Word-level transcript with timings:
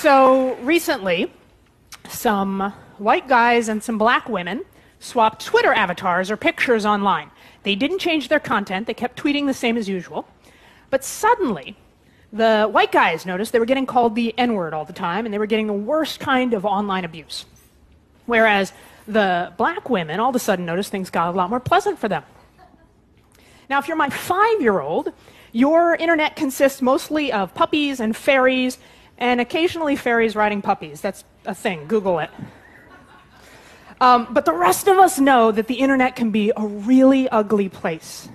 So 0.00 0.54
recently, 0.62 1.30
some 2.08 2.72
white 2.96 3.28
guys 3.28 3.68
and 3.68 3.82
some 3.82 3.98
black 3.98 4.30
women 4.30 4.64
swapped 4.98 5.44
Twitter 5.44 5.74
avatars 5.74 6.30
or 6.30 6.38
pictures 6.38 6.86
online. 6.86 7.30
They 7.64 7.74
didn't 7.74 7.98
change 7.98 8.28
their 8.28 8.40
content, 8.40 8.86
they 8.86 8.94
kept 8.94 9.22
tweeting 9.22 9.44
the 9.46 9.52
same 9.52 9.76
as 9.76 9.90
usual. 9.90 10.26
But 10.88 11.04
suddenly, 11.04 11.76
the 12.32 12.66
white 12.66 12.92
guys 12.92 13.26
noticed 13.26 13.52
they 13.52 13.58
were 13.58 13.66
getting 13.66 13.84
called 13.84 14.14
the 14.14 14.32
N 14.38 14.54
word 14.54 14.72
all 14.72 14.86
the 14.86 14.94
time, 14.94 15.26
and 15.26 15.34
they 15.34 15.38
were 15.38 15.44
getting 15.44 15.66
the 15.66 15.74
worst 15.74 16.18
kind 16.18 16.54
of 16.54 16.64
online 16.64 17.04
abuse. 17.04 17.44
Whereas 18.24 18.72
the 19.06 19.52
black 19.58 19.90
women 19.90 20.18
all 20.18 20.30
of 20.30 20.34
a 20.34 20.38
sudden 20.38 20.64
noticed 20.64 20.90
things 20.90 21.10
got 21.10 21.28
a 21.28 21.36
lot 21.36 21.50
more 21.50 21.60
pleasant 21.60 21.98
for 21.98 22.08
them. 22.08 22.22
Now, 23.68 23.78
if 23.78 23.86
you're 23.86 23.98
my 23.98 24.08
five 24.08 24.62
year 24.62 24.80
old, 24.80 25.12
your 25.52 25.94
internet 25.94 26.36
consists 26.36 26.80
mostly 26.80 27.30
of 27.30 27.52
puppies 27.52 28.00
and 28.00 28.16
fairies, 28.16 28.78
and 29.20 29.40
occasionally 29.40 29.94
fairies 29.96 30.34
riding 30.34 30.62
puppies. 30.62 31.00
That's 31.00 31.24
a 31.44 31.54
thing, 31.54 31.86
Google 31.86 32.18
it. 32.18 32.30
Um, 34.00 34.28
but 34.30 34.46
the 34.46 34.54
rest 34.54 34.88
of 34.88 34.96
us 34.96 35.20
know 35.20 35.52
that 35.52 35.66
the 35.66 35.74
internet 35.74 36.16
can 36.16 36.30
be 36.30 36.50
a 36.56 36.66
really 36.66 37.28
ugly 37.28 37.68
place. 37.68 38.28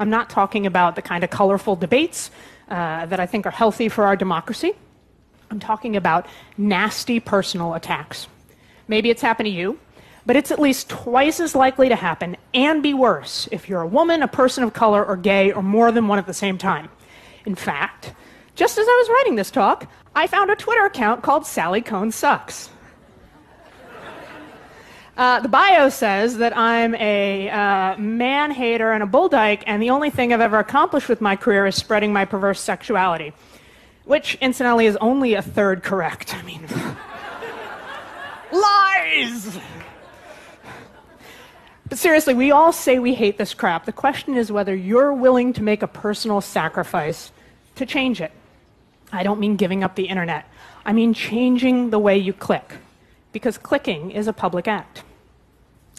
I'm 0.00 0.08
not 0.08 0.30
talking 0.30 0.66
about 0.66 0.96
the 0.96 1.02
kind 1.02 1.22
of 1.22 1.28
colorful 1.28 1.76
debates 1.76 2.30
uh, 2.68 3.04
that 3.06 3.20
I 3.20 3.26
think 3.26 3.44
are 3.44 3.50
healthy 3.50 3.90
for 3.90 4.06
our 4.06 4.16
democracy. 4.16 4.72
I'm 5.50 5.60
talking 5.60 5.96
about 5.96 6.26
nasty 6.56 7.20
personal 7.20 7.74
attacks. 7.74 8.26
Maybe 8.88 9.10
it's 9.10 9.20
happened 9.20 9.46
to 9.46 9.50
you, 9.50 9.78
but 10.24 10.34
it's 10.34 10.50
at 10.50 10.58
least 10.58 10.88
twice 10.88 11.40
as 11.40 11.54
likely 11.54 11.90
to 11.90 11.96
happen 11.96 12.38
and 12.54 12.82
be 12.82 12.94
worse 12.94 13.48
if 13.52 13.68
you're 13.68 13.82
a 13.82 13.86
woman, 13.86 14.22
a 14.22 14.28
person 14.28 14.64
of 14.64 14.72
color, 14.72 15.04
or 15.04 15.16
gay, 15.16 15.52
or 15.52 15.62
more 15.62 15.92
than 15.92 16.08
one 16.08 16.18
at 16.18 16.26
the 16.26 16.32
same 16.32 16.56
time. 16.56 16.88
In 17.44 17.54
fact, 17.54 18.14
just 18.54 18.78
as 18.78 18.86
I 18.88 18.96
was 19.02 19.08
writing 19.10 19.36
this 19.36 19.50
talk, 19.50 19.88
I 20.14 20.26
found 20.26 20.50
a 20.50 20.56
Twitter 20.56 20.84
account 20.84 21.22
called 21.22 21.46
Sally 21.46 21.80
Kohn 21.80 22.12
Sucks. 22.12 22.68
Uh, 25.16 25.40
the 25.40 25.48
bio 25.48 25.88
says 25.90 26.38
that 26.38 26.56
I'm 26.56 26.94
a 26.94 27.50
uh, 27.50 27.96
man 27.98 28.50
hater 28.50 28.92
and 28.92 29.02
a 29.02 29.06
bull 29.06 29.28
dyke, 29.28 29.62
and 29.66 29.82
the 29.82 29.90
only 29.90 30.08
thing 30.08 30.32
I've 30.32 30.40
ever 30.40 30.58
accomplished 30.58 31.08
with 31.08 31.20
my 31.20 31.36
career 31.36 31.66
is 31.66 31.76
spreading 31.76 32.12
my 32.12 32.24
perverse 32.24 32.60
sexuality. 32.60 33.32
Which, 34.04 34.36
incidentally, 34.40 34.86
is 34.86 34.96
only 34.96 35.34
a 35.34 35.42
third 35.42 35.82
correct. 35.82 36.34
I 36.34 36.42
mean, 36.42 36.66
lies! 38.52 39.58
But 41.88 41.98
seriously, 41.98 42.32
we 42.32 42.50
all 42.50 42.72
say 42.72 42.98
we 42.98 43.14
hate 43.14 43.36
this 43.36 43.52
crap. 43.52 43.84
The 43.84 43.92
question 43.92 44.34
is 44.34 44.50
whether 44.50 44.74
you're 44.74 45.12
willing 45.12 45.52
to 45.52 45.62
make 45.62 45.82
a 45.82 45.86
personal 45.86 46.40
sacrifice 46.40 47.32
to 47.76 47.84
change 47.84 48.20
it. 48.20 48.32
I 49.12 49.22
don't 49.22 49.38
mean 49.38 49.56
giving 49.56 49.84
up 49.84 49.94
the 49.94 50.08
internet, 50.08 50.48
I 50.84 50.92
mean 50.92 51.14
changing 51.14 51.90
the 51.90 51.98
way 51.98 52.16
you 52.16 52.32
click 52.32 52.78
because 53.32 53.58
clicking 53.58 54.10
is 54.10 54.26
a 54.26 54.32
public 54.32 54.66
act. 54.66 55.04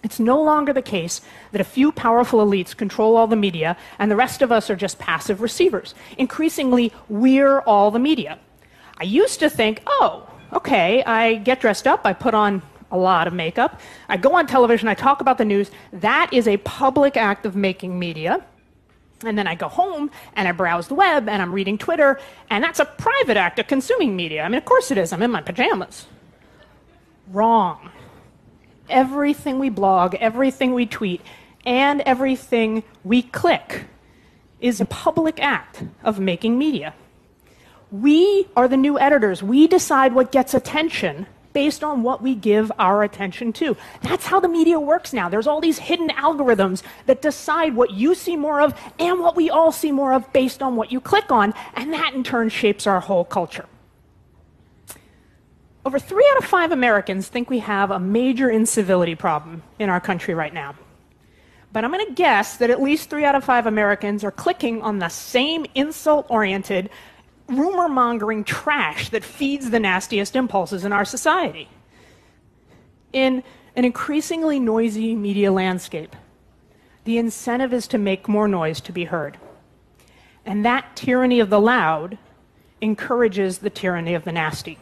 It's 0.03 0.19
no 0.19 0.41
longer 0.41 0.73
the 0.73 0.81
case 0.81 1.21
that 1.53 1.61
a 1.61 1.63
few 1.63 1.91
powerful 1.91 2.45
elites 2.45 2.75
control 2.75 3.15
all 3.15 3.27
the 3.27 3.37
media 3.37 3.77
and 3.97 4.11
the 4.11 4.17
rest 4.17 4.41
of 4.41 4.51
us 4.51 4.69
are 4.69 4.75
just 4.75 4.99
passive 4.99 5.41
receivers. 5.41 5.95
Increasingly, 6.17 6.91
we're 7.07 7.61
all 7.61 7.89
the 7.89 7.99
media. 7.99 8.37
I 8.97 9.05
used 9.05 9.39
to 9.39 9.49
think, 9.49 9.81
oh, 9.87 10.29
okay, 10.51 11.03
I 11.03 11.35
get 11.35 11.61
dressed 11.61 11.87
up, 11.87 12.01
I 12.03 12.13
put 12.13 12.33
on 12.33 12.61
a 12.91 12.97
lot 12.97 13.27
of 13.27 13.33
makeup, 13.33 13.79
I 14.09 14.17
go 14.17 14.35
on 14.35 14.45
television, 14.45 14.87
I 14.87 14.93
talk 14.93 15.21
about 15.21 15.37
the 15.37 15.45
news. 15.45 15.71
That 15.91 16.29
is 16.31 16.47
a 16.47 16.57
public 16.57 17.15
act 17.15 17.45
of 17.45 17.55
making 17.55 17.97
media. 17.97 18.45
And 19.23 19.37
then 19.37 19.47
I 19.47 19.55
go 19.55 19.67
home 19.67 20.11
and 20.35 20.47
I 20.47 20.51
browse 20.51 20.87
the 20.87 20.95
web 20.95 21.29
and 21.29 21.41
I'm 21.41 21.51
reading 21.51 21.77
Twitter, 21.77 22.19
and 22.49 22.63
that's 22.63 22.79
a 22.79 22.85
private 22.85 23.37
act 23.37 23.59
of 23.59 23.67
consuming 23.67 24.15
media. 24.15 24.43
I 24.43 24.49
mean, 24.49 24.57
of 24.57 24.65
course 24.65 24.91
it 24.91 24.97
is, 24.97 25.13
I'm 25.13 25.21
in 25.21 25.31
my 25.31 25.41
pajamas. 25.41 26.07
Wrong. 27.27 27.91
Everything 28.89 29.59
we 29.59 29.69
blog, 29.69 30.15
everything 30.15 30.73
we 30.73 30.85
tweet, 30.85 31.21
and 31.65 32.01
everything 32.01 32.83
we 33.03 33.21
click 33.21 33.85
is 34.59 34.81
a 34.81 34.85
public 34.85 35.41
act 35.41 35.83
of 36.03 36.19
making 36.19 36.57
media. 36.57 36.93
We 37.91 38.47
are 38.55 38.67
the 38.67 38.77
new 38.77 38.99
editors. 38.99 39.43
We 39.43 39.67
decide 39.67 40.13
what 40.13 40.31
gets 40.31 40.53
attention 40.53 41.27
based 41.53 41.83
on 41.83 42.03
what 42.03 42.21
we 42.21 42.35
give 42.35 42.71
our 42.79 43.03
attention 43.03 43.53
to. 43.53 43.77
That's 44.01 44.25
how 44.25 44.39
the 44.39 44.47
media 44.47 44.79
works 44.79 45.13
now. 45.13 45.29
There's 45.29 45.47
all 45.47 45.61
these 45.61 45.77
hidden 45.77 46.09
algorithms 46.09 46.83
that 47.05 47.21
decide 47.21 47.75
what 47.75 47.91
you 47.91 48.15
see 48.15 48.35
more 48.35 48.59
of 48.59 48.73
and 48.99 49.19
what 49.19 49.35
we 49.35 49.49
all 49.49 49.71
see 49.71 49.91
more 49.91 50.13
of 50.13 50.31
based 50.33 50.61
on 50.61 50.75
what 50.75 50.91
you 50.91 50.99
click 50.99 51.31
on, 51.31 51.53
and 51.75 51.93
that 51.93 52.13
in 52.13 52.23
turn 52.23 52.49
shapes 52.49 52.87
our 52.87 52.99
whole 52.99 53.23
culture. 53.23 53.65
Over 55.85 55.99
three 55.99 56.27
out 56.31 56.43
of 56.43 56.49
five 56.49 56.71
Americans 56.71 57.27
think 57.27 57.49
we 57.49 57.59
have 57.59 57.91
a 57.91 57.99
major 57.99 58.49
incivility 58.49 59.15
problem 59.15 59.63
in 59.79 59.89
our 59.89 59.99
country 59.99 60.33
right 60.33 60.53
now. 60.53 60.75
But 61.73 61.83
I'm 61.83 61.91
going 61.91 62.05
to 62.05 62.13
guess 62.13 62.57
that 62.57 62.69
at 62.69 62.81
least 62.81 63.09
three 63.09 63.25
out 63.25 63.35
of 63.35 63.43
five 63.43 63.65
Americans 63.65 64.23
are 64.23 64.31
clicking 64.31 64.81
on 64.81 64.99
the 64.99 65.09
same 65.09 65.65
insult 65.75 66.27
oriented, 66.29 66.89
rumor 67.47 67.87
mongering 67.87 68.43
trash 68.43 69.09
that 69.09 69.23
feeds 69.23 69.69
the 69.69 69.79
nastiest 69.79 70.35
impulses 70.35 70.85
in 70.85 70.93
our 70.93 71.05
society. 71.05 71.69
In 73.11 73.43
an 73.75 73.85
increasingly 73.85 74.59
noisy 74.59 75.15
media 75.15 75.51
landscape, 75.51 76.15
the 77.03 77.17
incentive 77.17 77.73
is 77.73 77.87
to 77.87 77.97
make 77.97 78.27
more 78.27 78.47
noise 78.47 78.79
to 78.81 78.91
be 78.91 79.05
heard. 79.05 79.37
And 80.45 80.65
that 80.65 80.95
tyranny 80.95 81.39
of 81.39 81.49
the 81.49 81.59
loud 81.59 82.17
encourages 82.81 83.59
the 83.59 83.69
tyranny 83.69 84.13
of 84.13 84.23
the 84.25 84.31
nasty. 84.31 84.77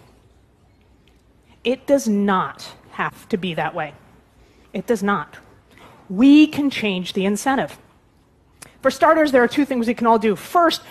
It 1.64 1.86
does 1.86 2.08
not 2.08 2.74
have 2.92 3.30
to 3.30 3.38
be 3.38 3.54
that 3.54 3.76
way. 3.76 3.94
It 4.74 4.88
does 4.88 5.04
not. 5.04 5.38
We 6.10 6.48
can 6.48 6.70
change 6.70 7.14
the 7.14 7.26
incentive. 7.26 7.78
For 8.82 8.90
starters, 8.90 9.32
there 9.32 9.44
are 9.44 9.48
two 9.48 9.66
things 9.66 9.88
we 9.88 9.94
can 9.94 10.08
all 10.08 10.20
do. 10.20 10.36
First, 10.36 10.82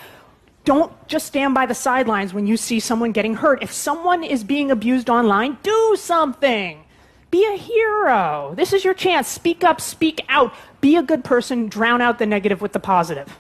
don't 0.71 1.09
just 1.09 1.27
stand 1.27 1.53
by 1.53 1.67
the 1.67 1.75
sidelines 1.75 2.33
when 2.33 2.47
you 2.47 2.57
see 2.57 2.79
someone 2.79 3.11
getting 3.11 3.35
hurt. 3.35 3.61
If 3.61 3.73
someone 3.73 4.23
is 4.23 4.45
being 4.45 4.71
abused 4.71 5.11
online, 5.11 5.59
do 5.65 5.97
something. 5.99 6.85
Be 7.33 7.45
a 7.45 7.57
hero. 7.57 8.55
This 8.57 8.73
is 8.73 8.85
your 8.85 8.95
chance. 8.95 9.27
Speak 9.27 9.65
up, 9.65 9.81
speak 9.81 10.25
out. 10.29 10.55
Be 10.81 10.95
a 10.95 11.03
good 11.03 11.25
person, 11.25 11.67
drown 11.67 12.01
out 12.01 12.21
the 12.21 12.27
negative 12.27 12.61
with 12.63 12.73
the 12.73 12.79
positive. 12.79 13.37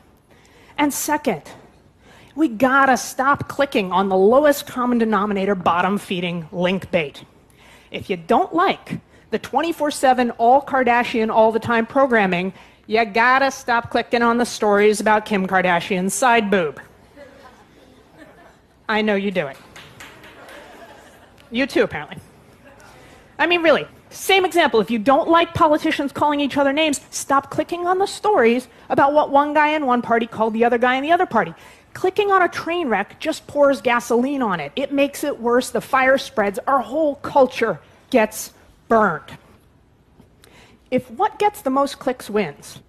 And 0.77 0.93
second, 0.93 1.43
we 2.35 2.49
gotta 2.49 2.97
stop 2.97 3.47
clicking 3.47 3.93
on 3.93 4.09
the 4.09 4.17
lowest 4.17 4.67
common 4.67 4.99
denominator 4.99 5.55
bottom 5.55 5.99
feeding 5.99 6.49
link 6.51 6.91
bait. 6.91 7.23
If 7.93 8.11
you 8.11 8.17
don't 8.17 8.53
like 8.53 8.99
the 9.31 9.39
24 9.39 9.93
7 9.93 10.33
all 10.33 10.63
Kardashian 10.63 11.31
all 11.31 11.53
the 11.53 11.61
time 11.61 11.87
programming, 11.87 12.53
you 12.89 13.05
gotta 13.05 13.53
stop 13.53 13.89
clicking 13.89 14.21
on 14.21 14.39
the 14.39 14.47
stories 14.47 14.99
about 14.99 15.27
Kim 15.27 15.47
Kardashian's 15.47 16.13
side 16.13 16.51
boob. 16.51 16.81
I 18.91 19.03
know 19.03 19.15
you 19.15 19.31
do 19.31 19.47
it. 19.47 19.57
You 21.53 21.69
too, 21.69 21.85
apparently. 21.85 22.17
I 23.39 23.47
mean, 23.47 23.63
really, 23.63 23.87
same 24.11 24.45
example. 24.45 24.81
If 24.81 24.91
you 24.91 24.99
don't 24.99 25.29
like 25.29 25.55
politicians 25.55 26.11
calling 26.11 26.41
each 26.41 26.57
other 26.57 26.73
names, 26.73 27.01
stop 27.11 27.51
clicking 27.51 27.87
on 27.87 27.99
the 27.99 28.07
stories 28.07 28.67
about 28.89 29.13
what 29.13 29.31
one 29.31 29.55
guy 29.55 29.69
in 29.69 29.87
one 29.87 30.03
party 30.03 30.27
called 30.27 30.55
the 30.55 30.65
other 30.65 30.77
guy 30.77 30.97
in 30.97 31.05
the 31.05 31.13
other 31.13 31.25
party. 31.25 31.55
Clicking 31.95 32.33
on 32.33 32.43
a 32.43 32.49
train 32.49 32.89
wreck 32.89 33.21
just 33.21 33.47
pours 33.47 33.81
gasoline 33.81 34.43
on 34.43 34.59
it. 34.59 34.73
It 34.75 34.93
makes 34.93 35.23
it 35.23 35.39
worse. 35.39 35.71
The 35.71 35.81
fire 35.81 36.19
spreads. 36.19 36.59
Our 36.67 36.81
whole 36.81 37.15
culture 37.15 37.81
gets 38.11 38.53
burned. 38.89 39.39
If 40.91 41.09
what 41.13 41.39
gets 41.39 41.63
the 41.63 41.71
most 41.71 42.01
clicks 42.01 42.29
wins, 42.29 42.81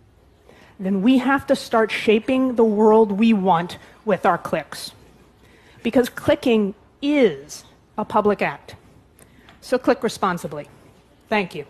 then 0.80 1.04
we 1.04 1.20
have 1.20 1.46
to 1.46 1.56
start 1.56 1.92
shaping 1.92 2.56
the 2.56 2.64
world 2.64 3.12
we 3.12 3.34
want 3.34 3.78
with 4.04 4.26
our 4.26 4.40
clicks. 4.40 4.94
Because 5.84 6.10
clicking 6.10 6.76
is 7.02 7.64
a 7.98 8.06
public 8.06 8.42
act. 8.42 8.76
So 9.62 9.78
click 9.78 10.04
responsibly. 10.04 10.68
Thank 11.30 11.56
you. 11.56 11.66